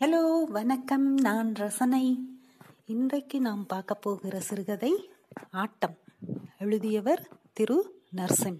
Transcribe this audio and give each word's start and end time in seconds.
Hello 0.00 0.42
வணக்கம். 0.44 1.14
நான் 1.14 1.54
ரசனை. 1.54 2.18
இன்றைக்கு 2.86 3.40
நாம் 3.40 3.66
பார்க்க 3.66 3.94
போகிற 3.94 4.40
சிறுகதை 4.40 5.10
ஆட்டம். 5.50 5.98
எழுதியவர் 6.58 7.28
திரு 7.52 8.00
நர்சிம் 8.16 8.58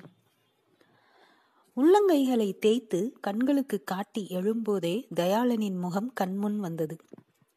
உள்ளங்கைகளை 1.76 2.58
தேய்த்து 2.58 3.18
கண்களுக்கு 3.20 3.84
காட்டி 3.84 4.26
எழும்போதே 4.30 5.04
தயாளனின் 5.14 5.78
முகம் 5.78 6.12
கண்முன் 6.12 6.60
வந்தது. 6.60 6.96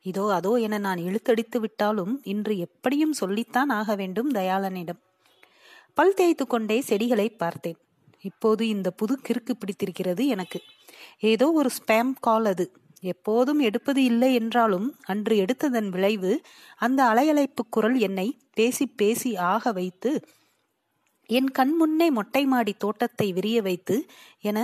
இதோ 0.01 0.33
அதோ 0.33 0.55
என 0.55 0.77
நான் 0.77 0.97
இழுத்தடித்து 0.97 1.57
விட்டாலும் 1.57 2.21
இன்று 2.23 2.57
எப்படியும் 2.57 3.13
சொல்லித்தான் 3.13 3.69
ஆக 3.69 3.95
வேண்டும் 3.95 4.31
தயாளனிடம். 4.31 5.01
பல் 5.93 6.13
தேய்த்து 6.13 6.47
கொண்டே 6.47 6.81
செடிகளை 6.81 7.37
பார்த்தேன். 7.37 7.77
இப்போது 8.21 8.67
இந்த 8.67 8.91
புது 8.91 9.19
கிறுக்கு 9.29 9.51
பிடித்திருக்கிறது 9.59 10.27
எனக்கு. 10.27 10.61
ஏதோ 11.19 11.51
ஒரு 11.51 11.69
ஸ்பேம் 11.69 12.11
கால் 12.19 12.45
அது. 12.45 12.75
எப்போதும் 13.03 13.59
எடுப்பது 13.59 14.01
இல்லை 14.03 14.29
என்றாலும் 14.33 14.87
அன்று 15.03 15.35
எடுத்ததன் 15.35 15.89
விளைவு 15.89 16.31
அந்த 16.75 16.99
அலையலைப்பு 17.03 17.63
குரல் 17.69 17.97
என்னை 17.99 18.27
பேசி 18.53 18.85
பேசி 18.87 19.31
ஆக 19.45 19.71
வைத்து 19.71 20.11
என் 21.29 21.51
கண் 21.51 21.73
முன்னே 21.75 22.07
மொட்டை 22.11 22.43
மாடி 22.45 22.73
தோட்டத்தை 22.73 23.27
விரிய 23.33 23.57
வைத்து 23.61 23.95
என 24.39 24.59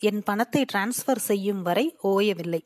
என் 0.00 0.20
பணத்தை 0.22 0.62
டிரான்ஸ்ஃபர் 0.72 1.22
செய்யும் 1.26 1.62
வரை 1.62 1.86
ஓயவில்லை. 2.02 2.62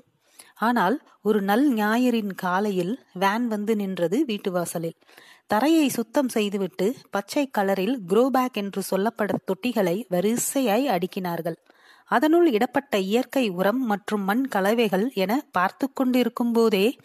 ஆனால் 0.58 0.96
ஒரு 1.22 1.38
நல் 1.42 1.66
ஞாயிறின் 1.74 2.32
காலையில் 2.34 2.94
வேன் 3.12 3.46
வந்து 3.46 3.74
நின்றது 3.76 4.16
வீட்டு 4.24 4.50
வாசலில் 4.50 4.98
தரையை 5.46 5.86
சுத்தம் 5.88 6.28
செய்துவிட்டு 6.28 6.86
பச்சை 7.10 7.44
கலரில் 7.58 7.96
குரோபேக் 8.10 8.58
என்று 8.62 8.82
சொல்லப்பட 8.90 9.32
தொட்டிகளை 9.46 9.96
வரிசையாய் 10.08 10.86
அடுக்கினார்கள். 10.86 11.58
அதனுள் 12.04 12.50
இடப்பட்ட 12.50 12.98
இயற்கை 12.98 13.48
உரம் 13.48 13.82
மற்றும் 13.86 14.24
மண் 14.24 14.44
கலவைகள் 14.48 15.12
என 15.14 15.32
பார்த்து 15.50 15.92
கொண்டிருக்கும் 15.92 16.52
போதே 16.52 16.96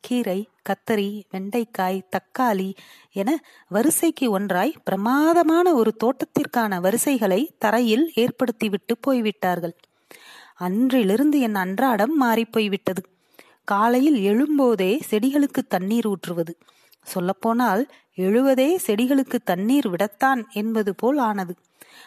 கீரை 0.00 0.48
கத்தரி 0.68 1.22
வெண்டைக்காய் 1.30 2.06
தக்காளி 2.10 2.74
என 3.12 3.30
வரிசைக்கு 3.68 4.26
ஒன்றாய் 4.30 4.72
பிரமாதமான 4.84 5.74
ஒரு 5.74 5.92
தோட்டத்திற்கான 6.04 6.80
வரிசைகளை 6.80 7.40
தரையில் 7.58 8.12
ஏற்படுத்திவிட்டு 8.16 8.94
போய்விட்டார்கள். 9.00 9.74
அன்றிலிருந்து 10.54 11.40
என் 11.40 11.54
அன்றாடம் 11.54 12.22
மாறிப்போய்விட்டது 12.22 13.02
காலையில் 13.64 14.18
எழும்போதே 14.28 14.92
செடிகளுக்கு 15.10 15.62
தண்ணீர் 15.68 16.06
ஊற்றுவது. 16.06 16.52
சொல்லப்போனால் 17.06 17.82
எழுவதே 18.16 18.68
செடிகளுக்கு 18.86 19.38
தண்ணீர் 19.44 19.88
விடத்தான் 19.88 20.42
என்பது 20.52 20.94
போல் 20.94 21.18
ஆனது. 21.18 21.54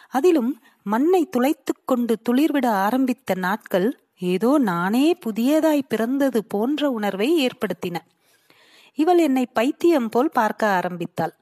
அதிலும் 0.08 0.50
மண்ணை 0.82 1.28
துளைத்து 1.36 1.72
கொண்டு 1.84 2.18
துளிர்விட 2.28 2.66
ஆரம்பித்த 2.66 3.34
நாட்கள் 3.34 3.88
ஏதோ 4.18 4.58
நானே 4.58 5.16
புதியதாய் 5.26 5.88
பிறந்தது 5.88 6.44
போன்ற 6.44 6.90
உணர்வை 6.90 7.48
ஏற்படுத்தின. 7.48 7.96
இவள் 8.94 9.18
என்னை 9.18 9.46
பைத்தியம் 9.46 10.08
போல் 10.08 10.30
பார்க்க 10.30 10.66
ஆரம்பித்தாள். 10.66 11.34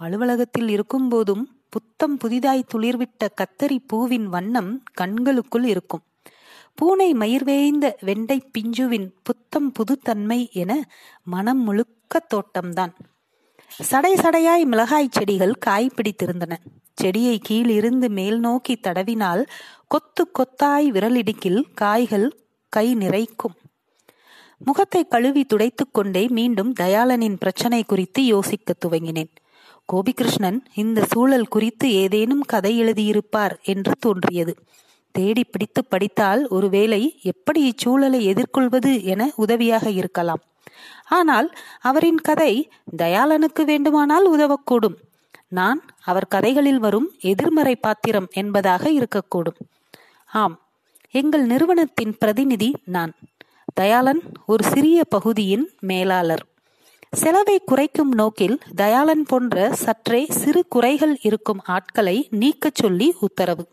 அலுவலகத்தில் 0.00 0.68
இருக்கும்போதும் 0.68 1.44
புத்தம் 1.68 2.16
புதிதாய் 2.16 2.68
துளிர்விட்ட 2.74 3.28
கத்தரி 3.40 3.78
பூவின் 3.86 4.26
வண்ணம் 4.26 4.82
கண்களுக்குள் 5.00 5.64
இருக்கும். 5.64 6.02
பூனை 6.74 7.12
மயிர்வேய்ந்த 7.12 7.92
வெண்டை 8.02 8.38
பிஞ்சுவின் 8.52 9.08
புத்தம் 9.22 9.72
புதுத்தன்மை 9.72 10.50
என 10.52 10.84
மனம் 11.24 11.62
முழுக்க 11.62 12.26
தோட்டம்தான். 12.34 12.94
சடை 13.68 14.14
சடையாய் 14.14 14.64
மிளகாய் 14.64 15.08
செடிகள் 15.10 15.54
காய் 15.58 15.94
பிடித்திருந்தன. 15.94 16.54
செடியை 16.94 17.38
கீழிருந்து 17.38 18.08
மேல் 18.08 18.38
நோக்கி 18.38 18.74
தடவினால் 18.74 19.42
கொத்து 19.88 20.24
கொத்தாய் 20.38 20.88
விரலிடுக்கில் 20.90 21.62
காய்கள் 21.74 22.28
கை 22.68 22.94
நிறைக்கும். 22.94 23.54
முகத்தை 24.58 25.08
கழுவி 25.08 25.44
துடைத்துக் 25.44 25.94
கொண்டே 25.94 26.28
மீண்டும் 26.28 26.72
தயாளனின் 26.80 27.36
பிரச்சனை 27.38 27.84
குறித்து 27.84 28.24
யோசிக்க 28.24 28.74
துவங்கினேன். 28.86 29.32
கோபிகிருஷ்ணன் 29.92 30.58
இந்த 30.74 31.04
சூழல் 31.04 31.48
குறித்து 31.48 31.92
ஏதேனும் 31.92 32.40
கதை 32.40 32.82
எழுதியிருப்பார் 32.82 33.54
என்று 33.62 33.92
தோன்றியது. 33.98 34.54
தேடி 35.10 35.44
பிடித்து 35.44 35.84
படித்தால் 35.84 36.48
ஒருவேளை 36.48 37.18
எப்படி 37.22 37.60
இச்சூழலை 37.68 38.20
எதிர்கொள்வது 38.20 39.04
என 39.04 39.32
உதவியாக 39.36 39.90
இருக்கலாம். 39.90 40.42
ஆனால் 41.08 41.48
அவரின் 41.80 42.20
கதை 42.20 42.70
தயாளனுக்கு 42.96 43.64
வேண்டுமானால் 43.64 44.26
உதவக்கூடும். 44.30 44.96
நான் 45.58 45.80
அவர் 46.02 46.26
கதைகளில் 46.26 46.78
வரும் 46.78 47.08
எதிர்மறை 47.20 47.76
பாத்திரம் 47.76 48.28
என்பதாக 48.32 48.90
இருக்கக்கூடும். 48.90 49.60
ஆம் 50.32 50.56
எங்கள் 51.10 51.44
நிறுவனத்தின் 51.46 52.16
பிரதிநிதி 52.18 52.70
நான். 52.84 53.12
தயாளன் 53.74 54.20
ஒரு 54.46 54.64
சிறிய 54.64 55.04
பகுதியின் 55.04 55.64
மேலாளர். 55.80 56.44
செலவை 57.12 57.62
குறைக்கும் 57.64 58.12
நோக்கில் 58.12 58.56
தயாளன் 58.74 59.22
போன்ற 59.22 59.72
சற்றே 59.74 60.26
சிறு 60.28 60.62
குறைகள் 60.68 61.18
இருக்கும் 61.22 61.60
ஆட்களை 61.64 62.16
நீக்கச் 62.30 62.80
சொல்லி 62.82 63.14
உத்தரவு. 63.20 63.64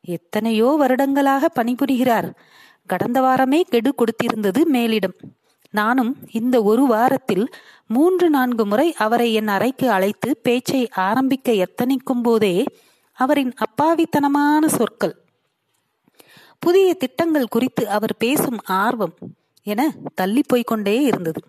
எத்தனையோ 0.00 0.74
வருடங்களாக 0.78 1.50
பணிபுரிகிறார். 1.54 2.30
கடந்த 2.86 3.20
வாரமே 3.20 3.60
கெடு 3.62 3.94
கொடுத்திருந்தது 3.94 4.62
மேலிடம். 4.72 5.16
நானும் 5.74 6.16
இந்த 6.30 6.62
ஒரு 6.62 6.86
வாரத்தில் 6.86 7.46
மூன்று 7.86 8.30
நான்கு 8.30 8.66
முறை 8.66 8.94
அவரை 8.96 9.34
என் 9.34 9.48
அறைக்கு 9.48 9.90
அழைத்து 9.90 10.36
பேச்சை 10.42 10.88
ஆரம்பிக்க 10.94 11.52
எத்தனிக்கும் 11.52 12.22
போதே 12.22 12.64
அவரின் 13.18 13.52
அப்பாவித்தனமான 13.64 14.66
சொற்கள் 14.66 15.14
புதிய 16.58 16.94
திட்டங்கள் 16.94 17.48
குறித்து 17.48 17.88
அவர் 17.88 18.14
பேசும் 18.18 18.60
ஆர்வம் 18.64 19.16
என 19.66 19.80
தள்ளி 20.14 20.42
போய்கொண்டே 20.52 20.94
இருந்தது. 21.00 21.40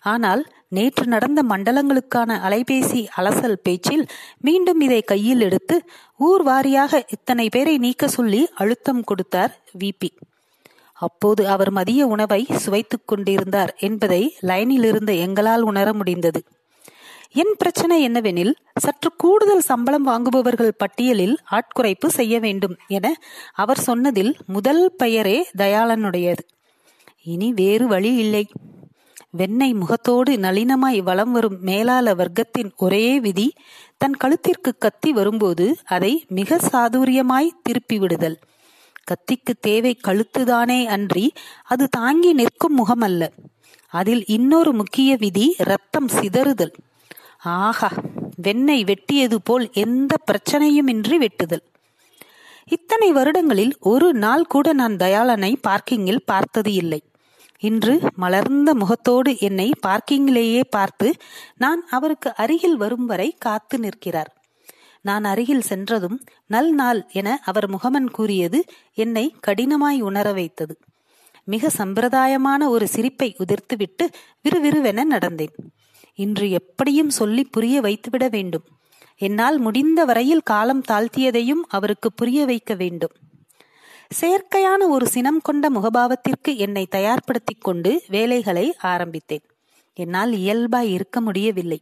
ஆனால் 0.00 0.42
நேற்று 0.68 1.06
நடந்த 1.06 1.42
மண்டலங்களுக்கான 1.42 2.36
அலைபேசி 2.46 3.06
அலசல் 3.16 3.62
பேச்சில் 3.62 4.04
மீண்டும் 4.40 4.80
இதை 4.80 5.00
கையில் 5.02 5.40
எடுத்து 5.40 5.76
ஊர் 6.18 6.46
வாரியாக 6.46 7.02
இத்தனை 7.08 7.48
பேரை 7.48 7.78
நீக்க 7.78 8.08
சொல்லி 8.08 8.48
அழுத்தம் 8.54 9.04
கொடுத்தார் 9.04 9.54
விபி 9.78 10.10
அப்போது 11.00 11.42
அவர் 11.48 11.70
மதிய 11.70 12.06
உணவை 12.06 12.40
சுவைத்துக் 12.56 13.06
கொண்டிருந்தார் 13.06 13.72
என்பதை 13.78 14.22
லைனில் 14.40 14.84
இருந்த 14.84 15.12
எங்களால் 15.26 15.62
உணர 15.62 15.92
முடிந்தது. 15.92 16.40
என் 17.32 17.54
பிரச்சனை 17.58 17.96
என்னவெனில் 18.08 18.54
சற்று 18.74 19.10
கூடுதல் 19.16 19.60
சம்பளம் 19.60 20.06
வாங்குபவர்கள் 20.08 20.78
பட்டியலில் 20.78 21.36
ஆட்குறைப்பு 21.50 22.08
செய்ய 22.08 22.34
வேண்டும் 22.40 22.76
என 22.88 23.06
அவர் 23.54 23.80
சொன்னதில் 23.80 24.32
முதல் 24.46 24.82
பெயரே 24.96 25.38
தயாளனுடையது. 25.58 26.44
இனி 27.24 27.48
வேறு 27.52 27.86
வழி 27.86 28.12
இல்லை. 28.16 28.44
வெண்ணெய் 29.30 29.74
முகத்தோடு 29.74 30.32
நளினமாய் 30.36 31.00
வலம் 31.02 31.32
வரும் 31.32 31.58
மேலாள 31.60 32.14
வர்க்கத்தின் 32.14 32.70
ஒரே 32.76 33.20
விதி 33.20 33.48
தன் 33.96 34.16
கழுத்திற்கு 34.24 34.70
கத்தி 34.78 35.10
வரும்போது 35.12 35.66
அதை 35.84 36.12
மிக 36.28 36.58
சாதுரியமாய் 36.72 37.56
திருப்பி 37.62 37.98
விடுதல் 37.98 38.38
கத்திக்கு 39.06 39.52
தேவை 39.60 39.98
கழுத்துதானே 40.08 40.84
அன்றி 40.84 41.32
அது 41.62 41.88
தாங்கி 41.88 42.32
நிற்கும் 42.32 42.78
முகமல்ல. 42.78 43.28
அதில் 43.88 44.24
இன்னொரு 44.26 44.72
முக்கிய 44.72 45.16
விதி 45.16 45.54
ரத்தம் 45.58 46.06
சிதறுதல். 46.06 46.72
ஆஹா 47.38 47.90
வெண்ணெய் 48.36 48.84
வெட்டியது 48.84 49.34
போல் 49.44 49.70
எந்த 49.72 50.16
பிரச்சனையுமின்றி 50.30 51.26
வெட்டுதல். 51.26 51.64
இத்தனை 52.66 53.12
வருடங்களில் 53.12 53.74
ஒரு 53.80 54.14
நாள் 54.14 54.44
கூட 54.44 54.72
நான் 54.72 54.96
தயாளனை 54.96 55.56
பார்க்கிங்கில் 55.68 56.26
பார்த்தது 56.26 56.72
இல்லை. 56.72 57.02
இன்று 57.58 58.00
மலர்ந்த 58.16 58.74
முகத்தோடு 58.74 59.38
என்னை 59.38 59.70
பார்க்கிங்கிலேயே 59.86 60.62
பார்த்து 60.70 61.14
நான் 61.56 61.86
அவருக்கு 61.90 62.34
அருகில் 62.34 62.76
வரும் 62.76 63.06
வரை 63.06 63.36
காத்து 63.38 63.78
நிற்கிறார். 63.78 64.39
நான் 65.00 65.24
அருகில் 65.24 65.60
சென்றதும் 65.60 66.24
நல் 66.46 66.74
நாள் 66.74 67.06
என 67.12 67.40
அவர் 67.44 67.68
முகமன் 67.70 68.10
கூறியது 68.10 68.64
என்னை 68.94 69.34
கடினமாய் 69.46 70.00
உணர 70.00 70.32
வைத்தது. 70.32 70.78
மிக 71.44 71.70
சம்பிரதாயமான 71.78 72.68
ஒரு 72.68 72.88
சிரிப்பை 72.88 73.36
உதிர்த்துவிட்டு 73.38 74.08
விறுவிறுவென 74.42 75.02
நடந்தேன். 75.10 75.54
இன்று 76.14 76.50
எப்படியும் 76.50 77.10
சொல்லி 77.10 77.44
புரிய 77.44 77.80
வைத்துவிட 77.80 78.28
வேண்டும். 78.28 78.64
என்னால் 79.16 79.58
முடிந்த 79.58 80.04
வரையில் 80.04 80.40
காலம் 80.40 80.82
தாழ்த்தியதையும் 80.90 81.62
அவருக்கு 81.68 82.12
புரிய 82.12 82.44
வைக்க 82.44 82.74
வேண்டும். 82.74 83.10
செயற்கையான 84.20 84.88
ஒரு 84.88 85.06
சினம் 85.06 85.40
கொண்ட 85.40 85.70
முகபாவத்திற்கு 85.70 86.56
என்னை 86.56 86.86
தயார்படுத்திக் 86.86 87.60
கொண்டு 87.60 88.02
வேலைகளை 88.08 88.76
ஆரம்பித்தேன். 88.78 89.42
என்னால் 89.94 90.32
இயல்பாய் 90.32 90.92
இருக்க 90.92 91.20
முடியவில்லை. 91.20 91.80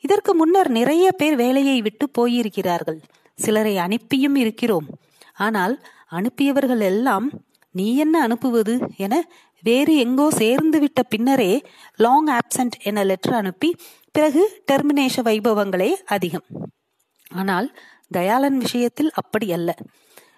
இதற்கு 0.00 0.34
முன்னர் 0.34 0.70
நிறைய 0.70 1.12
பேர் 1.12 1.36
வேலையை 1.36 1.82
விட்டு 1.82 2.10
போயிருக்கிறார்கள். 2.18 3.00
சிலரை 3.34 3.78
அனுப்பியும் 3.78 4.34
இருக்கிறோம். 4.34 4.86
ஆனால் 5.34 5.82
அனுப்பியவர்கள் 6.10 6.80
எல்லாம் 6.80 7.30
நீ 7.70 7.96
என்ன 7.96 8.22
அனுப்புவது? 8.22 8.80
என 8.96 9.28
வேறு 9.62 9.96
எங்கோ 9.96 10.30
சேர்ந்து 10.30 10.80
விட்ட 10.80 11.02
பின்னரே 11.02 11.62
லாங் 11.96 12.26
ஆப்சண்ட் 12.26 12.80
என 12.82 13.04
லெட்டர் 13.04 13.34
அனுப்பி 13.34 13.76
பிறகு 14.12 14.62
டெர்மினேஷ 14.72 15.22
வைபவங்களே 15.22 15.90
அதிகம். 16.06 16.44
ஆனால் 17.30 17.76
தயாளன் 18.08 18.58
விஷயத்தில் 18.58 19.10
அப்படி 19.14 19.52
அல்ல. 19.52 19.74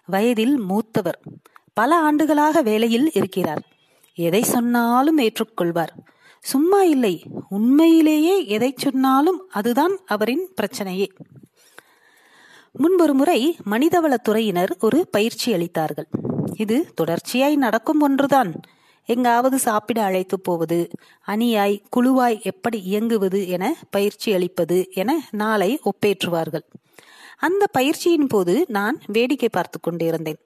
வயதில் 0.06 0.58
மூத்தவர். 0.58 1.20
பல 1.72 1.98
ஆண்டுகளாக 1.98 2.62
வேலையில் 2.62 3.10
இருக்கிறார். 3.14 3.62
எதை 4.14 4.42
சொன்னாலும் 4.42 5.18
ஏற்றுக்கொள்வார். 5.18 5.94
சும்மா 6.42 6.82
இல்லை. 6.82 7.24
உண்மையிலேயே 7.48 8.46
எதை 8.46 8.74
சொன்னாலும் 8.76 9.40
அதுதான் 9.48 9.94
அவரின் 10.06 10.48
பிரச்சனையே. 10.60 11.08
முன்பொரு 12.72 13.12
முறை 13.12 13.56
மனிதவளத்துறையினர் 13.70 14.72
ஒரு 14.80 15.08
பயிற்சி 15.10 15.52
அளித்தார்கள். 15.52 16.08
இது 16.56 16.94
தொடர்ச்சியாய் 17.00 17.54
நடக்கும் 17.54 18.00
ஒன்றுதான். 18.00 18.52
எங்காவது 19.04 19.58
சாப்பிட 19.58 20.02
அழைத்து 20.02 20.40
போவது 20.40 20.90
அணியாய் 21.26 21.82
குழுவாய் 21.96 22.42
எப்படி 22.42 22.82
இயங்குவது 22.82 23.48
என 23.48 23.74
பயிற்சி 23.90 24.32
அளிப்பது 24.32 24.88
என 24.94 25.28
நாளை 25.30 25.80
ஒப்பேற்றுவார்கள். 25.84 26.66
அந்த 27.38 27.66
பயிற்சியின் 27.66 28.26
போது 28.26 28.64
நான் 28.68 29.00
வேடிக்கை 29.06 29.48
பார்த்து 29.52 29.80
கொண்டிருந்தேன். 29.80 30.40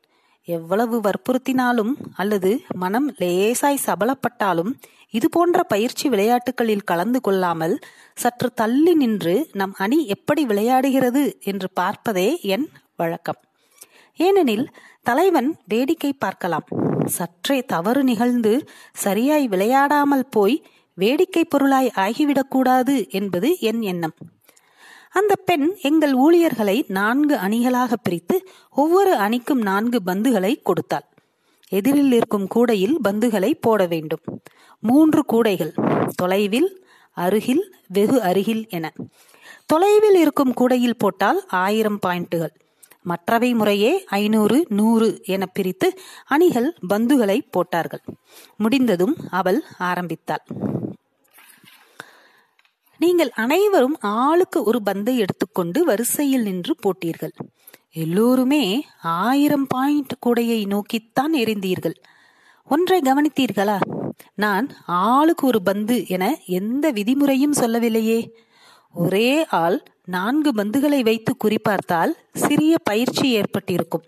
எவ்வளவு 0.48 1.00
வற்புறுத்தினாலும் 1.00 1.92
அல்லது 2.14 2.60
மனம் 2.74 3.12
லேசாய் 3.12 3.84
சபலப்பட்டாலும் 3.86 4.72
இது 5.14 5.28
போன்ற 5.28 5.62
பயிற்சி 5.62 6.08
விளையாட்டுகளில் 6.08 6.84
கலந்து 6.84 7.20
கொள்ளாமல் 7.20 7.78
சற்று 8.14 8.48
தள்ளி 8.54 8.94
நின்று 8.94 9.34
நம் 9.52 9.74
அணி 9.78 10.06
எப்படி 10.06 10.46
விளையாடுகிறது 10.46 11.22
என்று 11.40 11.68
பார்ப்பதே 11.72 12.28
என் 12.54 12.66
வழக்கம். 12.96 13.40
ஏனெனில் 14.18 14.66
தலைவன் 15.02 15.50
வேடிக்கை 15.68 16.12
பார்க்கலாம். 16.12 16.66
சற்றே 17.06 17.58
தவறு 17.62 18.02
நிகழ்ந்து 18.04 18.52
சரியாய் 18.92 19.48
விளையாடாமல் 19.48 20.26
போய் 20.30 20.56
வேடிக்கை 20.94 21.44
பொருளாய் 21.44 21.90
ஆகிவிடக்கூடாது 21.96 23.08
என்பது 23.08 23.48
என் 23.60 23.82
எண்ணம். 23.82 24.16
அந்த 25.10 25.34
பெண் 25.44 25.76
எங்கள் 25.80 26.14
ஊழியர்களை 26.14 26.84
நான்கு 26.88 27.34
அணிகளாக 27.36 27.92
பிரித்து 28.02 28.36
ஒவ்வொரு 28.74 29.14
அணிக்கும் 29.16 29.62
நான்கு 29.62 29.98
பந்துகளை 30.06 30.52
கொடுத்தாள். 30.62 31.06
எதிரில் 31.68 32.12
இருக்கும் 32.12 32.46
கூடையில் 32.46 32.98
பந்துகளை 33.08 33.52
போட 33.60 33.86
வேண்டும். 33.86 34.20
மூன்று 34.80 35.24
கூடைகள் 35.24 35.74
தொலைவில் 36.14 36.86
அருகில் 37.12 37.74
வெகு 37.88 38.22
அருகில் 38.22 38.66
என. 38.68 38.92
தொலைவில் 39.66 40.14
இருக்கும் 40.14 40.52
கூடையில் 40.52 40.96
போட்டால் 40.96 41.44
ஆயிரம் 41.46 41.98
பாயிண்ட்டுகள். 42.06 42.54
மற்றவை 43.02 43.54
முறையே 43.54 44.04
ஐநூறு 44.06 44.66
நூறு 44.68 45.20
என 45.24 45.46
பிரித்து 45.46 45.98
அணிகள் 46.26 46.74
பந்துகளை 46.88 47.40
போட்டார்கள். 47.50 48.02
முடிந்ததும் 48.56 49.16
அவள் 49.30 49.62
ஆரம்பித்தாள். 49.78 50.44
நீங்கள் 52.98 53.30
அனைவரும் 53.30 53.96
ஆளுக்கு 54.00 54.62
ஒரு 54.62 54.82
பந்தை 54.82 55.18
எடுத்துக்கொண்டு 55.18 55.84
வரிசையில் 55.84 56.42
நின்று 56.42 56.74
போட்டீர்கள். 56.82 57.32
எல்லோருமே 57.92 58.86
ஆயிரம் 59.02 59.66
பாயிண்ட் 59.66 60.12
கூடையை 60.26 60.66
நோக்கித்தான் 60.66 61.34
எறிந்தீர்கள் 61.34 61.94
ஒன்றை 62.68 63.00
கவனித்தீர்களா? 63.00 63.78
நான் 64.34 64.68
ஆளுக்கு 64.86 65.46
ஒரு 65.46 65.62
பந்து 65.62 66.08
என 66.08 66.38
எந்த 66.46 66.92
விதிமுறையும் 66.92 67.52
சொல்லவில்லையே. 67.52 68.36
ஒரே 68.92 69.46
ஆள் 69.46 69.82
நான்கு 70.04 70.52
பந்துகளை 70.52 71.00
வைத்து 71.00 71.36
குறிப்பார்த்தால் 71.44 72.12
சிறிய 72.32 72.76
பயிற்சி 72.84 73.30
ஏற்பட்டிருக்கும். 73.30 74.02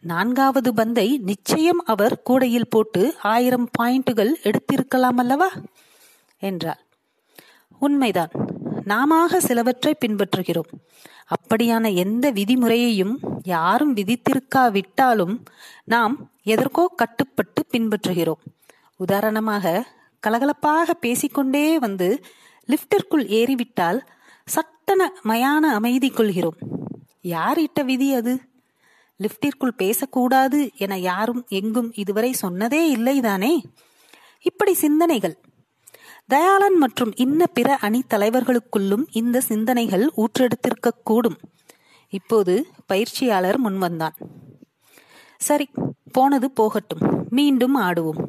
நான்காவது 0.00 0.74
பந்தை 0.74 1.18
நிச்சயம் 1.18 1.82
அவர் 1.84 2.22
கூடையில் 2.22 2.68
போட்டு 2.68 3.14
ஆயிரம் 3.22 3.68
பாயிண்டுகள் 3.78 4.32
எடுத்திருக்கலாம் 4.42 5.16
அல்லவா? 5.16 5.48
என்றாள். 6.38 6.84
உண்மைதான். 7.78 8.30
நாம 8.88 9.40
சிலவற்றை 9.40 9.92
பின்பற்றுகிறோம். 10.00 10.70
அப்படியான 11.34 11.94
எந்த 11.94 12.32
விதிமுறையையும் 12.32 13.14
யாரும் 13.42 13.92
விதித்திருக்காவிட்டாலும் 13.94 15.34
நாம் 15.84 16.14
எதற்கோ 16.42 16.84
கட்டுப்பட்டு 16.96 17.66
பின்பற்றுகிறோம். 17.72 18.42
உதாரணமாக 18.96 19.84
கலகலப்பாக 20.26 20.90
பேசிக்கொண்டே 21.00 21.78
வந்து 21.78 22.08
லிப்டிற்குள் 22.66 23.26
ஏறிவிட்டால் 23.38 24.00
சட்டன 24.44 25.12
மயான 25.24 25.64
அமைதி 25.78 26.10
கொள்கிறோம். 26.10 26.58
யார் 27.20 27.58
இட்ட 27.58 27.82
விதி 27.82 28.08
அது? 28.14 28.34
லிப்டிற்குள் 29.16 29.76
பேசக்கூடாது 29.76 30.70
என 30.76 30.98
யாரும் 30.98 31.42
எங்கும் 31.48 31.90
இதுவரை 31.94 32.30
சொன்னதே 32.42 32.82
இல்லைதானே? 32.96 33.52
இப்படி 34.42 34.72
சிந்தனைகள் 34.74 35.36
தயாளன் 36.28 36.76
மற்றும் 36.76 37.12
இன்ன 37.16 37.46
பிற 37.46 37.76
அணி 37.76 38.02
தலைவர்களுக்குள்ளும் 38.10 39.06
இந்த 39.10 39.40
சிந்தனைகள் 39.40 40.10
ஊற்றெடுத்திருக்க 40.16 40.90
கூடும். 41.04 41.38
இப்போது 42.08 42.66
பயிற்சியாளர் 42.86 43.62
முன்வந்தான் 43.62 44.16
சரி 45.38 45.68
போனது 46.12 46.50
போகட்டும். 46.50 47.26
மீண்டும் 47.30 47.76
ஆடுவோம். 47.76 48.24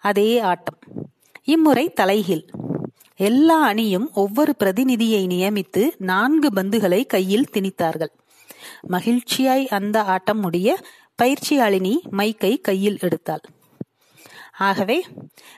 அதே 0.00 0.38
ஆட்டம். 0.38 0.78
இம்முறை 1.44 1.92
தலைகீழ். 1.92 2.46
எல்லா 3.16 3.62
அணியும் 3.62 4.10
ஒவ்வொரு 4.14 4.56
பிரதிநிதியை 4.56 5.26
நியமித்து 5.26 5.90
நான்கு 5.98 6.48
பந்துகளை 6.48 7.06
கையில் 7.06 7.48
திணித்தார்கள். 7.52 8.12
மகிழ்ச்சியாய் 8.88 9.66
அந்த 9.66 10.02
ஆட்டம் 10.02 10.40
முடிய 10.40 10.78
பயிற்சியாளினி 11.22 11.96
மைக்கை 12.12 12.60
கையில் 12.60 12.98
எடுத்தாள். 13.00 13.44
ஆகவே 14.58 15.06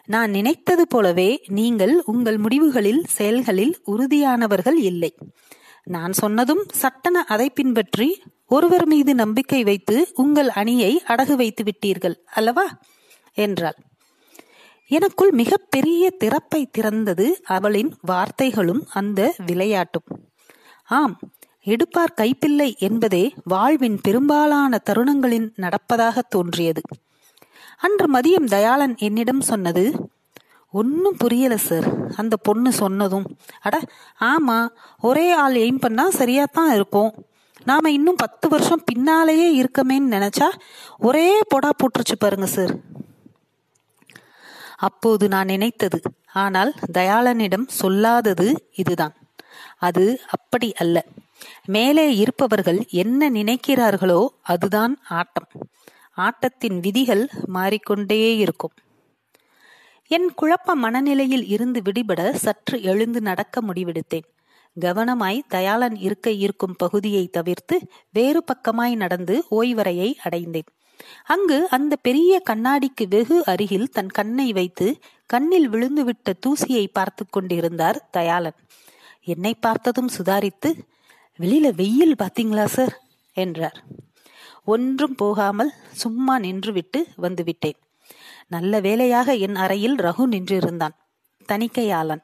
நான் 0.07 0.31
நினைத்தது 0.31 0.87
போலவே 0.87 1.43
நீங்கள் 1.49 2.03
உங்கள் 2.05 2.37
முடிவுகளில் 2.37 3.03
செயல்களில் 3.05 3.83
உறுதியானவர்கள் 3.87 4.77
இல்லை. 4.77 5.15
நான் 5.85 6.13
சொன்னதும் 6.13 6.65
சட்டன 6.71 7.25
அதை 7.25 7.51
பின்பற்றி 7.51 8.23
ஒருவர் 8.47 8.87
மீது 8.87 9.15
நம்பிக்கை 9.15 9.65
வைத்து 9.65 10.09
உங்கள் 10.15 10.49
அணியை 10.49 11.03
அடகு 11.09 11.33
வைத்து 11.33 11.65
விட்டீர்கள் 11.65 12.15
அல்லவா? 12.25 12.79
என்றாள். 13.33 13.79
எனக்குள் 14.87 15.31
மிக 15.31 15.57
பெரிய 15.57 16.17
திறப்பை 16.25 16.67
திறந்தது 16.79 17.27
அவளின் 17.45 17.95
வார்த்தைகளும் 18.09 18.81
அந்த 18.91 19.35
விளையாட்டும். 19.47 20.09
ஆம் 20.85 21.19
எடுப்பார் 21.63 22.15
கைப்பிள்ளை 22.21 22.77
என்பதே 22.79 23.35
வாழ்வின் 23.45 23.99
பெரும்பாலான 24.03 24.83
தருணங்களின் 24.91 25.49
நடப்பதாக 25.57 26.19
தோன்றியது. 26.29 26.81
அன்று 27.81 28.07
மதியம் 28.15 28.49
தயாளன் 28.49 28.97
என்னிடம் 28.97 29.41
சொன்னது 29.41 29.85
ஒன்றும் 30.75 31.17
புரியல 31.17 31.57
சார் 31.57 31.89
அந்த 32.17 32.37
பொண்ணு 32.37 32.73
சொன்னதும் 32.73 33.27
அட 33.61 33.77
ஆமா 34.21 34.59
ஒரே 35.01 35.27
ஆள் 35.33 35.55
எய்ம் 35.55 35.81
பண்ணா 35.81 36.05
சரியாத்தான் 36.09 36.73
இருக்கும். 36.73 37.11
நாம 37.65 37.91
இன்னும் 37.91 38.17
பத்து 38.17 38.49
வருஷம் 38.49 38.85
பின்னாலேயே 38.85 39.63
இருக்கமேன்னு 39.63 40.15
நினைச்சா 40.17 40.49
ஒரே 40.99 41.41
பொடா 41.55 41.71
போட்டுருச்சு 41.81 42.17
பாருங்க 42.19 42.47
சார் 42.47 42.75
அப்போது 44.77 45.29
நான் 45.29 45.47
நினைத்தது 45.47 45.99
ஆனால் 46.33 46.71
தயாளனிடம் 46.99 47.67
சொல்லாதது 47.81 48.47
இதுதான். 48.73 49.15
அது 49.79 50.05
அப்படி 50.31 50.69
அல்ல. 50.73 50.97
மேலே 51.67 52.17
இருப்பவர்கள் 52.17 52.87
என்ன 53.03 53.31
நினைக்கிறார்களோ 53.31 54.21
அதுதான் 54.43 54.95
ஆட்டம். 55.09 55.49
ஆட்டத்தின் 56.21 56.81
விதிகள் 56.81 57.25
மாறிக்கொண்டே 57.47 58.21
இருக்கும். 58.37 58.75
என் 60.11 60.29
குழப்ப 60.35 60.75
மனநிலையில் 60.75 61.47
இருந்து 61.47 61.83
விடுபட 61.83 62.21
சற்று 62.33 62.77
எழுந்து 62.83 63.21
நடக்க 63.21 63.61
முடிவெடுத்தேன். 63.63 64.29
கவனமாய் 64.77 65.41
தயாளன் 65.49 65.97
இருக்க 65.97 66.31
இருக்கும் 66.31 66.75
பகுதியை 66.79 67.25
தவிர்த்து 67.27 67.77
வேறு 68.13 68.41
பக்கமாய் 68.45 68.95
நடந்து 68.95 69.45
ஓய்வறையை 69.51 70.11
அடைந்தேன். 70.23 70.69
அங்கு 71.25 71.59
அந்த 71.71 71.97
பெரிய 71.97 72.43
கண்ணாடிக்கு 72.51 73.05
வெகு 73.09 73.37
அருகில் 73.45 73.89
தன் 73.89 74.11
கண்ணை 74.11 74.53
வைத்து 74.53 74.87
கண்ணில் 75.27 75.69
விழுந்துவிட்ட 75.71 76.33
தூசியை 76.47 76.87
பார்த்து 76.93 77.25
கொண்டிருந்தார் 77.31 78.09
தயாளன். 78.11 78.59
என்னை 79.25 79.55
பார்த்ததும் 79.55 80.11
சுதாரித்து 80.19 80.71
வெளியில 81.39 81.75
வெயில் 81.75 82.15
பாத்தீங்களா 82.19 82.65
சார்? 82.65 82.95
என்றார். 83.37 83.79
ஒன்றும் 84.65 85.15
போகாமல் 85.15 85.73
சும்மா 85.93 86.39
நின்றுவிட்டு 86.39 87.05
வந்துவிட்டேன். 87.23 87.79
நல்ல 88.47 88.81
வேலையாக 88.81 89.35
என் 89.35 89.57
அறையில் 89.57 89.97
ரகு 89.97 90.27
நின்றிருந்தான். 90.27 90.97
தணிக்கையாளன். 91.47 92.23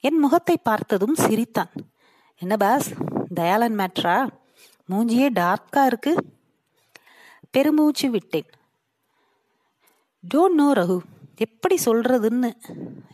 என் 0.00 0.18
முகத்தை 0.18 0.56
பார்த்ததும் 0.56 1.14
சிரித்தான். 1.14 1.72
என்ன 2.38 2.56
பாஸ்? 2.56 2.92
தயாளன் 3.34 3.78
மேட்ரா? 3.78 4.28
மூஞ்சியே 4.90 5.28
டார்க்கா 5.34 5.86
இருக்கு. 5.86 6.24
பெருமூச்சு 7.50 8.10
விட்டேன். 8.10 8.50
Don't 10.34 10.54
know 10.54 10.72
Raghu. 10.72 10.98
எப்படி 11.36 11.78
சொல்றதுன்னு? 11.84 12.52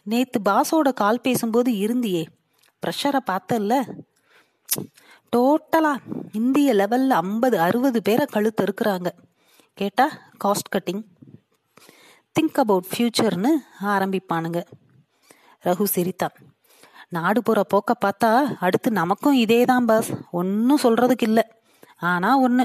நேத்து 0.02 0.40
பாஸோட 0.44 0.92
கால் 0.92 1.20
பேசும்போது 1.20 1.72
இருந்தியே. 1.72 2.26
ப்ரெஷரை 2.86 3.18
பார்த்தல்ல. 3.30 4.00
டோட்டலா 5.32 5.92
இந்திய 6.38 6.70
லெவல்ல 6.74 7.18
ஐம்பது 7.24 7.56
அறுபது 7.60 7.98
பேரை 8.06 8.24
கழுத்து 8.34 8.62
இருக்கிறாங்க. 8.66 9.08
கேட்டா 9.78 10.06
காஸ்ட் 10.44 10.70
கட்டிங் 10.74 11.02
திங்க் 12.36 12.58
அபவுட் 12.62 12.88
ஃபியூச்சர்னு 12.90 13.52
ஆரம்பிப்பானுங்க. 13.92 14.60
ரகு 15.64 15.86
சிரித்தான் 15.94 16.36
நாடு 17.16 17.40
போற 17.42 17.62
போக்க 17.72 17.94
பார்த்தா 18.04 18.30
அடுத்து 18.66 18.90
நமக்கும் 19.00 19.40
இதே 19.44 19.60
தான் 19.72 19.88
பாஸ் 19.90 20.10
ஒன்னும் 20.40 20.82
சொல்றதுக்கு 20.82 21.26
இல்லை. 21.30 21.44
ஆனா 22.10 22.30
ஒண்ணு 22.46 22.64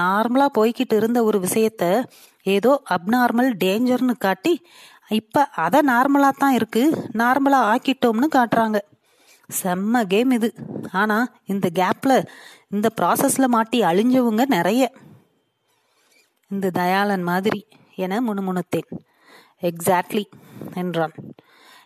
நார்மலா 0.00 0.48
போய்கிட்டு 0.58 0.96
இருந்த 1.00 1.18
ஒரு 1.28 1.38
விஷயத்த 1.46 1.84
ஏதோ 2.56 2.72
அப்நார்மல் 2.96 3.50
டேஞ்சர்னு 3.64 4.16
காட்டி 4.18 4.52
இப்ப 5.20 5.44
அதை 5.64 5.80
நார்மலா 5.92 6.30
தான் 6.42 6.54
இருக்கு. 6.58 6.82
நார்மலா 7.22 7.60
ஆக்கிட்டோம்னு 7.72 8.28
காட்டுறாங்க. 8.36 8.78
செம்ம 9.50 10.02
கேம் 10.06 10.30
இது. 10.30 10.48
ஆனா 10.92 11.18
இந்த 11.44 11.66
கேப்ல 11.74 12.12
இந்த 12.70 12.88
ப்ராசஸ்ல 13.00 13.46
மாட்டி 13.46 13.80
அழிஞ்சவங்க 13.80 14.44
நிறைய. 14.46 14.92
இந்த 16.50 16.70
தயாளன் 16.70 17.22
மாதிரி 17.22 17.60
என 17.94 18.20
முணுமுணுத்தேன். 18.20 18.88
எக்ஸாக்ட்லி 19.62 20.24
என்றான். 20.74 21.14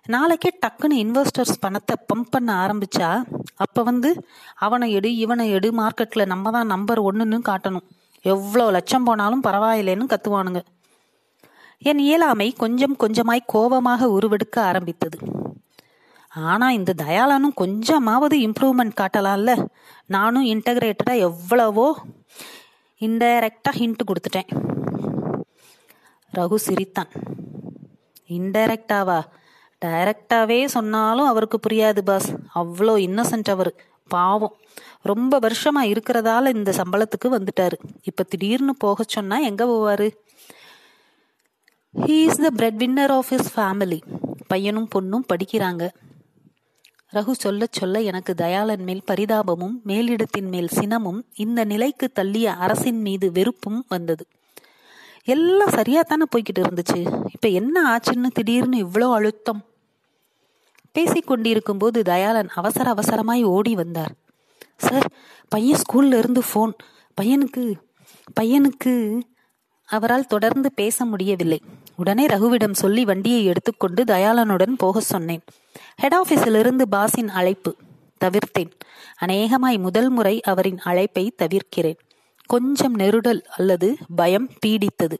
நாளைக்கே 0.07 0.51
டக்குன்னு 0.63 0.97
இன்வெஸ்டர்ஸ் 1.05 1.61
பணத்தை 1.61 1.97
பம்ப் 2.09 2.31
பண்ண 2.31 2.51
ஆரம்பிச்சா 2.55 3.09
அப்ப 3.57 3.83
வந்து 3.83 4.11
அவனை 4.55 4.93
எடு 4.93 5.17
இவனை 5.17 5.51
எடு 5.51 5.69
மார்க்கெட்ல 5.81 6.27
நம்ம 6.27 6.51
தான் 6.51 6.67
நம்பர் 6.67 7.01
ஒன்னுன்னு 7.03 7.39
காட்டணும். 7.49 7.87
எவ்வளோ 8.23 8.71
லட்சம் 8.71 9.05
போனாலும் 9.05 9.43
பரவாயில்லைன்னு 9.43 10.13
கத்துவானுங்க. 10.13 10.61
என் 11.79 11.99
இயலாமை 11.99 12.53
கொஞ்சம் 12.53 12.97
கொஞ்சமாய் 12.99 13.43
கோபமாக 13.47 14.09
உருவெடுக்க 14.09 14.57
ஆரம்பித்தது. 14.61 15.19
ஆனா 16.35 16.71
இந்த 16.71 16.95
தயாளனும் 16.97 17.55
கொஞ்சமாவது 17.55 18.39
இம்ப்ரூவ்மெண்ட் 18.39 18.99
காட்டலாம்ல. 19.01 19.67
நானும் 20.07 20.47
இன்டகிரேட்டடா 20.47 21.19
எவ்வளவோ 21.19 21.99
இன்டைரக்டா 23.01 23.71
ஹிண்ட் 23.71 23.99
கொடுத்துட்டேன். 24.07 24.49
ரகு 26.37 26.55
சிரித்தான். 26.55 27.09
இன்டைரக்டாவா 28.29 29.23
டைரக்டாவே 29.85 30.65
சொன்னாலும் 30.65 31.27
அவருக்கு 31.27 31.61
புரியாது 31.69 32.01
பாஸ் 32.01 32.33
அவ்வளோ 32.55 32.95
இன்னசென்ட் 33.09 33.51
அவர். 33.51 33.75
பாவம். 34.09 34.57
ரொம்ப 35.03 35.39
வருஷமா 35.39 35.83
இருக்கிறதால 35.83 36.55
இந்த 36.55 36.73
சம்பளத்துக்கு 36.77 37.29
வந்துட்டாரு. 37.29 37.73
இப்ப 38.03 38.23
திடீர்னு 38.23 38.77
போக 38.77 39.03
சொன்னா 39.07 39.39
எங்க 39.39 39.65
போவாரு? 39.65 40.11
He 41.97 42.23
is 42.23 42.41
the 42.41 42.51
bread 42.51 42.83
winner 42.83 43.11
of 43.11 43.27
his 43.31 43.51
family 43.57 44.01
பையனும் 44.47 44.89
பொண்ணும் 44.95 45.29
படிக்கிறாங்க. 45.35 45.89
ரகு 47.13 47.31
சொல்ல 47.31 47.67
சொல்ல 47.71 48.01
எனக்கு 48.01 48.35
தயாளன் 48.35 48.83
மேல் 48.83 49.03
பரிதாபமும் 49.07 49.77
மேலிடத்தின் 49.87 50.49
மேல் 50.49 50.69
சினமும் 50.69 51.23
இந்த 51.35 51.65
நிலைக்கு 51.65 52.11
தள்ளிய 52.15 52.45
அரசின் 52.45 53.01
மீது 53.01 53.33
வெறுப்பும் 53.33 53.85
வந்தது. 53.89 54.27
எல்லாம் 55.25 55.69
சரியா 55.69 56.03
தானே 56.03 56.25
போய்கிட்டு 56.37 56.61
இருந்துச்சு. 56.61 57.25
இப்ப 57.35 57.49
என்ன 57.49 57.97
ஆச்சுன்னு 57.97 58.27
திடீர்னு 58.35 58.87
இவ்வளோ 58.87 59.13
அழுத்தம்? 59.13 59.65
பேசிக்கொண்டிருக்கும் 60.99 61.79
போது 61.79 62.03
தயாளன் 62.03 62.49
அவசர 62.49 62.95
அவசரமாய் 62.95 63.43
ஓடி 63.43 63.75
வந்தார். 63.75 64.15
சார் 64.77 65.11
பையன் 65.49 65.81
ஸ்கூல்ல 65.81 66.19
இருந்து 66.19 66.43
ஃபோன். 66.55 66.73
பையனுக்கு 67.21 67.75
பையனுக்கு 68.41 69.21
அவரால் 69.85 70.27
தொடர்ந்து 70.27 70.73
பேச 70.73 71.05
முடியவில்லை. 71.05 71.61
உடனே 72.01 72.27
ரகுவிடம் 72.27 72.81
சொல்லி 72.83 73.05
வண்டியை 73.05 73.45
எடுத்துக்கொண்டு 73.45 74.05
தயாளனுடன் 74.05 74.75
போக 74.77 75.01
சொன்னேன். 75.01 75.43
ஹெட் 75.97 76.15
ஆபீஸிலிருந்து 76.15 76.85
பாஸின் 76.93 77.29
அழைப்பு. 77.29 77.77
தவிர்த்தேன். 78.25 78.71
அநேகமாய் 79.19 79.79
முதல் 79.79 80.09
முறை 80.09 80.41
அவரின் 80.41 80.79
அழைப்பை 80.79 81.25
தவிர்க்கிறேன். 81.43 81.99
கொஞ்சம் 82.47 82.95
நெருடல் 82.99 83.43
அல்லது 83.57 83.97
பயம் 84.17 84.49
பீடித்தது. 84.67 85.17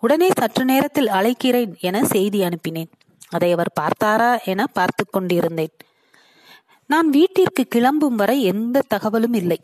உடனே 0.00 0.28
சற்று 0.36 0.64
நேரத்தில் 0.64 1.06
அழைக்கிறேன் 1.06 1.72
என 1.80 2.04
செய்தி 2.04 2.40
அனுப்பினேன். 2.40 2.90
அதை 3.28 3.52
அவர் 3.52 3.72
பார்த்தாரா 3.80 4.42
என 4.44 4.66
பார்த்து 4.66 5.04
கொண்டிருந்தேன். 5.06 5.74
நான் 6.86 7.08
வீட்டிற்கு 7.10 7.64
கிளம்பும் 7.64 8.16
வரை 8.16 8.42
எந்த 8.42 8.82
தகவலும் 8.88 9.34
இல்லை. 9.34 9.60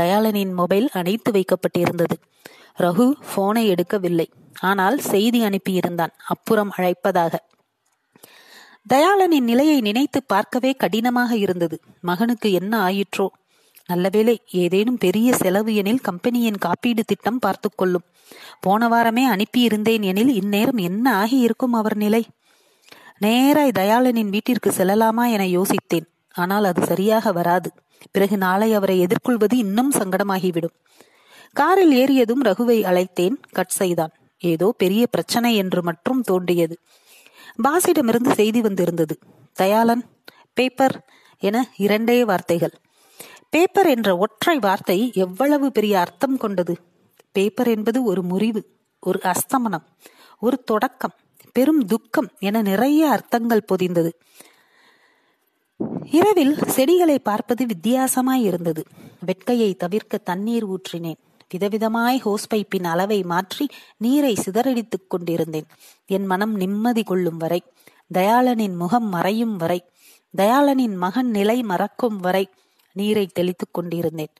தயாளனின் 0.00 0.52
மொபைல் 0.52 0.88
அணைத்து 0.92 1.30
வைக்கப்பட்டிருந்தது. 1.32 2.16
ரகு 2.78 3.12
போனை 3.34 3.64
எடுக்கவில்லை. 3.70 4.28
ஆனால் 4.60 4.98
செய்தி 4.98 5.44
அனுப்பியிருந்தான் 5.44 6.12
அப்புறம் 6.26 6.72
அழைப்பதாக. 6.76 7.34
தயாளனின் 8.92 9.40
நிலையை 9.40 9.80
நினைத்து 9.80 10.22
பார்க்கவே 10.22 10.72
கடினமாக 10.72 11.36
இருந்தது. 11.36 11.80
மகனுக்கு 12.00 12.52
என்ன 12.52 12.90
ஆயிற்றோ? 12.90 13.26
நல்லவேளை 13.86 14.42
ஏதேனும் 14.50 14.98
பெரிய 14.98 15.34
செலவு 15.34 15.74
எனில் 15.74 16.00
கம்பெனியின் 16.00 16.58
காப்பீடு 16.58 17.04
திட்டம் 17.04 17.38
பார்த்து 17.38 17.70
கொள்ளும். 17.74 18.02
போன 18.60 18.88
வாரமே 18.88 19.28
அனுப்பியிருந்தேன் 19.28 20.02
எனில் 20.02 20.34
இந்நேரம் 20.34 20.76
என்ன 20.76 21.16
ஆகி 21.16 21.38
இருக்கும் 21.38 21.72
அவர் 21.72 21.96
நிலை? 21.96 22.26
நேராய் 23.20 23.70
தயாளனின் 23.78 24.28
வீட்டிற்கு 24.28 24.70
செல்லலாமா 24.70 25.30
என 25.30 25.60
யோசித்தேன். 25.60 26.06
ஆனால் 26.32 26.64
அது 26.64 26.86
சரியாக 26.86 27.32
வராது. 27.32 27.72
பிறகு 28.12 28.36
நாளை 28.36 28.74
அவரை 28.74 29.00
எதிர்கொள்வது 29.00 29.56
இன்னும் 29.56 29.92
சங்கடமாகிவிடும். 29.92 30.74
காரில் 31.52 31.92
ஏறியதும் 31.92 32.42
ரகுவை 32.44 32.84
அழைத்தேன். 32.84 33.36
கட் 33.52 33.68
செய்தான். 33.68 34.12
ஏதோ 34.44 34.74
பெரிய 34.76 35.06
பிரச்சனை 35.06 35.50
என்று 35.56 35.82
மட்டும் 35.82 36.20
தோன்றியது. 36.20 36.76
பாசிடமிருந்து 37.62 38.32
செய்தி 38.32 38.60
வந்திருந்தது. 38.60 39.18
தயாளன் 39.52 40.04
பேப்பர் 40.52 40.96
என 41.42 41.56
இரண்டே 41.76 42.24
வார்த்தைகள். 42.24 42.74
பேப்பர் 43.50 43.86
என்ற 43.86 44.16
ஒற்றை 44.16 44.58
வார்த்தை 44.58 44.98
எவ்வளவு 45.14 45.72
பெரிய 45.72 45.94
அர்த்தம் 46.00 46.36
கொண்டது? 46.36 46.74
பேப்பர் 47.32 47.68
என்பது 47.68 47.98
ஒரு 48.04 48.22
முறிவு 48.22 48.62
ஒரு 49.00 49.20
அஸ்தமனம் 49.22 49.84
ஒரு 50.40 50.56
தொடக்கம் 50.64 51.14
பெரும் 51.52 51.82
துக்கம் 51.84 52.28
என 52.38 52.62
நிறைய 52.62 53.08
அர்த்தங்கள் 53.08 53.68
பொதிந்தது. 53.72 54.10
இரவில் 56.10 56.54
செடிகளை 56.66 57.18
பார்ப்பது 57.18 57.66
வித்தியாசமாய் 57.66 58.42
இருந்தது. 58.42 58.82
வெட்கையை 59.26 59.70
தவிர்க்க 59.76 60.16
தண்ணீர் 60.16 60.66
ஊற்றினேன். 60.68 61.20
விதவிதமாய் 61.54 62.20
ஹோஸ் 62.24 62.46
பைப்பின் 62.54 62.84
அளவை 62.84 63.22
மாற்றி 63.22 63.68
நீரை 63.96 64.36
சிதறடித்துக் 64.44 65.06
கொண்டிருந்தேன். 65.08 65.66
என் 66.06 66.26
மனம் 66.26 66.54
நிம்மதி 66.54 67.02
கொள்ளும் 67.02 67.36
வரை 67.36 67.62
தயாளனின் 68.14 68.76
முகம் 68.76 69.08
மறையும் 69.08 69.56
வரை 69.56 69.84
தயாளனின் 70.36 70.96
மகன் 70.96 71.30
நிலை 71.30 71.62
மறக்கும் 71.62 72.16
வரை 72.16 72.50
நீரை 72.92 73.26
தெளித்துக் 73.26 73.74
கொண்டிருந்தேன். 73.74 74.32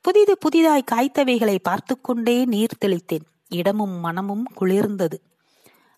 புதிது 0.00 0.38
புதிதாய் 0.38 0.84
காய்த்தவைகளை 0.92 1.58
பார்த்து 1.62 2.00
கொண்டே 2.00 2.44
நீர் 2.44 2.76
தெளித்தேன். 2.84 3.26
இடமும் 3.48 4.00
மனமும் 4.00 4.46
குளிர்ந்தது. 4.60 5.18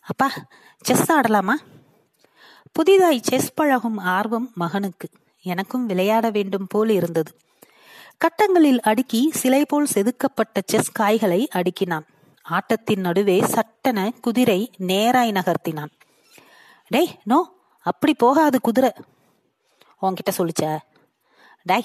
அப்பா 0.00 0.30
செஸ் 0.80 1.12
ஆடலாமா? 1.12 1.54
புதிதாய் 2.72 3.20
செஸ் 3.22 3.54
பழகும் 3.54 3.98
ஆர்வம் 3.98 4.50
மகனுக்கு. 4.54 5.08
எனக்கும் 5.42 5.86
விளையாட 5.86 6.30
வேண்டும் 6.30 6.66
போல் 6.66 6.88
இருந்தது. 6.88 7.36
கட்டங்களில் 8.24 8.80
அடுக்கி 8.80 9.30
சிலை 9.32 9.64
போல் 9.64 9.86
செதுக்கப்பட்ட 9.94 10.60
செஸ் 10.66 10.92
காய்களை 10.92 11.48
அடுக்கினான். 11.54 12.06
ஆட்டத்தின் 12.42 13.00
நடுவே 13.00 13.40
சட்டென 13.40 14.10
குதிரை 14.20 14.70
நேராய் 14.78 15.32
நகர்த்தினான். 15.38 15.92
டேய் 16.88 17.18
நோ 17.24 17.38
அப்படி 17.80 18.14
போகாது 18.14 18.60
குதிரை 18.60 18.92
உன்கிட்ட 20.02 20.30
சொல்லிச்ச. 20.38 20.78
டாய் 21.62 21.84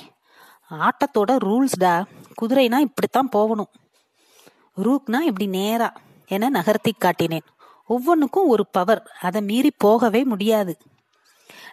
ஆட்டத்தோட 0.69 1.31
ரூல்ஸ்டா 1.47 2.03
குதிரைனா 2.41 2.77
இப்படித்தான் 2.79 3.29
போகணும். 3.29 3.71
ரூக்னா 4.77 5.19
இப்படி 5.19 5.47
நேரா 5.47 5.93
என 6.27 6.49
நகர்த்தி 6.49 6.93
காட்டினேன். 6.97 7.47
ஒவ்வொன்றுக்கும் 7.87 8.47
ஒரு 8.47 8.67
பவர் 8.67 9.11
அதை 9.21 9.41
மீறி 9.41 9.71
போகவே 9.77 10.23
முடியாது. 10.23 10.77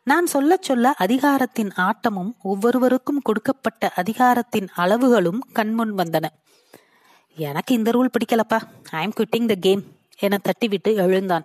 நான் 0.04 0.26
சொல்ல 0.26 0.59
சொல்ல 0.61 0.94
அதிகாரத்தின் 0.97 1.71
ஆட்டமும் 1.76 2.32
ஒவ்வொருவருக்கும் 2.42 3.21
கொடுக்கப்பட்ட 3.21 3.92
அதிகாரத்தின் 3.97 4.68
அளவுகளும் 4.76 5.38
கண்முன் 5.52 5.94
வந்தன. 5.94 6.25
எனக்கு 7.37 7.75
இந்த 7.75 7.90
rule 7.90 8.09
பிடிக்கலப்பா. 8.12 8.61
I 8.90 9.02
am 9.02 9.12
quitting 9.16 9.47
the 9.47 9.54
game 9.61 9.82
என 10.18 10.38
தட்டிவிட்டு 10.42 10.94
எழுந்தான். 10.94 11.44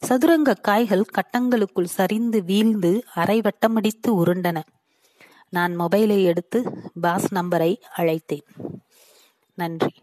சதுரங்க 0.00 0.54
காய்கள் 0.54 1.04
கட்டங்களுக்குள் 1.10 1.84
சரிந்து 1.84 2.44
வீழ்ந்து 2.44 3.04
அரை 3.14 3.40
வட்டமடித்து 3.40 4.08
உருண்டன. 4.08 4.62
நான் 5.50 5.80
மொபைலை 5.80 6.24
எடுத்து 6.24 6.70
பாஸ் 7.00 7.34
நம்பரை 7.34 7.76
அழைத்தேன். 7.96 8.46
நன்றி. 9.54 9.94